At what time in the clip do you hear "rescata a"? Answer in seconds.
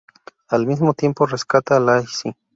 1.27-1.79